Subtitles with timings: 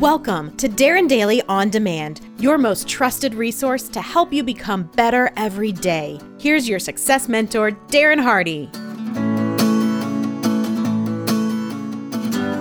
[0.00, 5.30] Welcome to Darren Daily On Demand, your most trusted resource to help you become better
[5.36, 6.18] every day.
[6.38, 8.70] Here's your success mentor, Darren Hardy.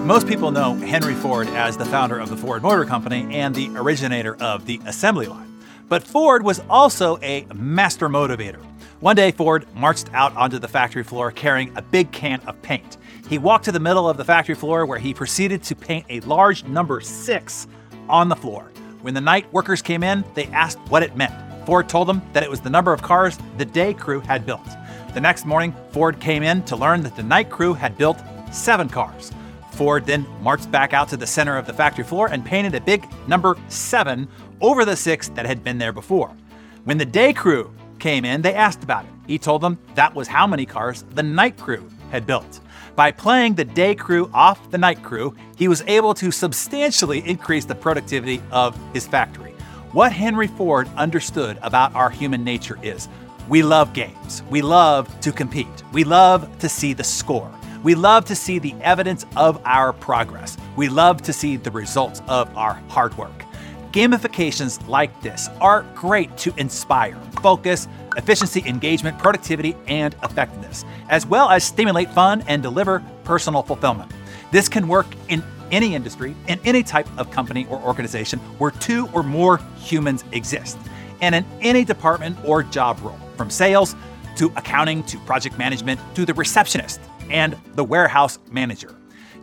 [0.05, 3.69] Most people know Henry Ford as the founder of the Ford Motor Company and the
[3.73, 5.61] originator of the assembly line.
[5.87, 8.59] But Ford was also a master motivator.
[8.99, 12.97] One day, Ford marched out onto the factory floor carrying a big can of paint.
[13.29, 16.19] He walked to the middle of the factory floor where he proceeded to paint a
[16.21, 17.65] large number six
[18.09, 18.69] on the floor.
[19.01, 21.33] When the night workers came in, they asked what it meant.
[21.65, 24.67] Ford told them that it was the number of cars the day crew had built.
[25.13, 28.21] The next morning, Ford came in to learn that the night crew had built
[28.51, 29.31] seven cars.
[29.71, 32.81] Ford then marched back out to the center of the factory floor and painted a
[32.81, 34.27] big number seven
[34.59, 36.35] over the six that had been there before.
[36.83, 39.11] When the day crew came in, they asked about it.
[39.27, 42.59] He told them that was how many cars the night crew had built.
[42.95, 47.65] By playing the day crew off the night crew, he was able to substantially increase
[47.65, 49.51] the productivity of his factory.
[49.91, 53.07] What Henry Ford understood about our human nature is
[53.47, 57.51] we love games, we love to compete, we love to see the score.
[57.81, 60.57] We love to see the evidence of our progress.
[60.75, 63.45] We love to see the results of our hard work.
[63.91, 67.87] Gamifications like this are great to inspire, focus,
[68.17, 74.11] efficiency, engagement, productivity, and effectiveness, as well as stimulate fun and deliver personal fulfillment.
[74.51, 79.07] This can work in any industry, in any type of company or organization where two
[79.11, 80.77] or more humans exist,
[81.21, 83.95] and in any department or job role, from sales
[84.35, 86.99] to accounting to project management to the receptionist
[87.31, 88.95] and the warehouse manager.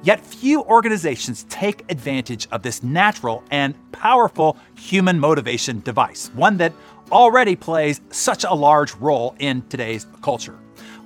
[0.02, 6.72] Yet few organizations take advantage of this natural and powerful human motivation device, one that
[7.10, 10.58] already plays such a large role in today's culture.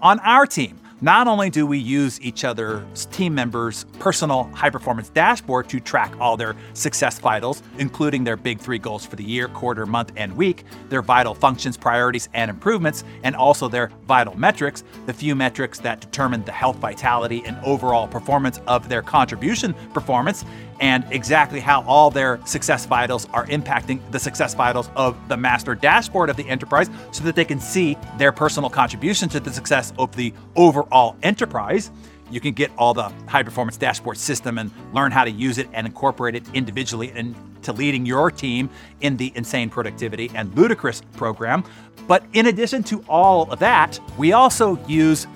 [0.02, 5.08] On our team, not only do we use each other's team members' personal high performance
[5.08, 9.48] dashboard to track all their success vitals, including their big three goals for the year,
[9.48, 14.84] quarter, month, and week, their vital functions, priorities, and improvements, and also their vital metrics,
[15.06, 20.44] the few metrics that determine the health, vitality, and overall performance of their contribution performance,
[20.80, 25.74] and exactly how all their success vitals are impacting the success vitals of the master
[25.74, 29.92] dashboard of the enterprise so that they can see their personal contribution to the success
[29.98, 31.90] of the overall enterprise.
[32.30, 35.69] You can get all the high performance dashboard system and learn how to use it
[35.73, 38.70] and incorporate it individually into leading your team
[39.01, 41.64] in the Insane Productivity and Ludicrous program.
[42.07, 45.27] But in addition to all of that, we also use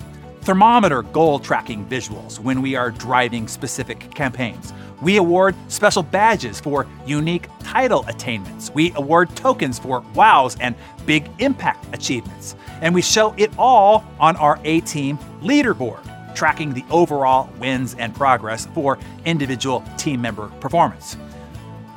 [0.41, 4.73] thermometer goal tracking visuals when we are driving specific campaigns.
[5.01, 8.71] We award special badges for unique title attainments.
[8.73, 10.75] We award tokens for wows and
[11.05, 12.55] big impact achievements.
[12.81, 18.15] And we show it all on our A Team leaderboard, tracking the overall wins and
[18.15, 21.17] progress for individual team member performance.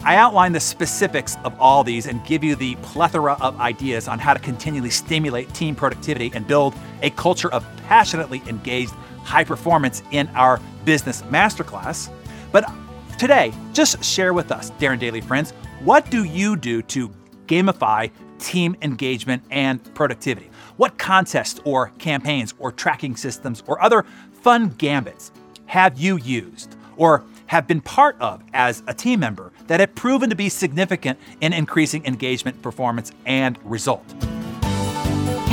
[0.05, 4.19] I outline the specifics of all these and give you the plethora of ideas on
[4.19, 8.93] how to continually stimulate team productivity and build a culture of passionately engaged
[9.25, 12.11] high performance in our business masterclass.
[12.53, 12.71] But
[13.19, 17.11] today, just share with us, Darren Daily friends, what do you do to
[17.47, 20.51] gamify team engagement and productivity?
[20.77, 24.07] What contests or campaigns or tracking systems or other
[24.41, 25.33] fun gambits
[25.67, 30.31] have you used or have been part of as a team member that have proven
[30.31, 34.05] to be significant in increasing engagement, performance, and result?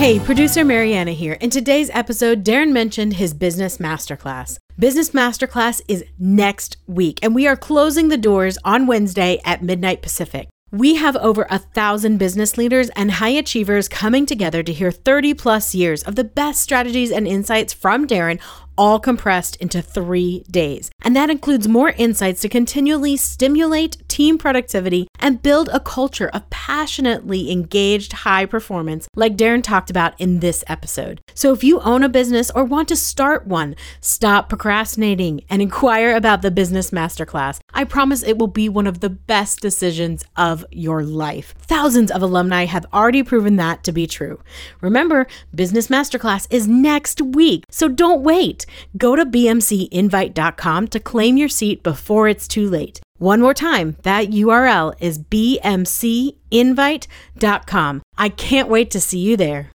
[0.05, 1.33] Hey, producer Mariana here.
[1.33, 4.59] In today's episode, Darren mentioned his business masterclass.
[4.77, 10.03] Business Masterclass is next week, and we are closing the doors on Wednesday at midnight
[10.03, 10.47] Pacific.
[10.69, 15.33] We have over a thousand business leaders and high achievers coming together to hear 30
[15.33, 18.39] plus years of the best strategies and insights from Darren
[18.77, 20.89] all compressed into three days.
[21.01, 26.49] And that includes more insights to continually stimulate team productivity and build a culture of
[26.49, 31.21] passionately engaged high performance, like Darren talked about in this episode.
[31.33, 36.15] So if you own a business or want to start one, stop procrastinating and inquire
[36.15, 37.59] about the Business Masterclass.
[37.73, 41.53] I promise it will be one of the best decisions of your life.
[41.59, 44.39] Thousands of alumni have already proven that to be true.
[44.81, 48.64] Remember, Business Masterclass is next week, so don't wait.
[48.97, 53.01] Go to bmcinvite.com to claim your seat before it's too late.
[53.17, 58.01] One more time, that URL is bmcinvite.com.
[58.17, 59.71] I can't wait to see you there.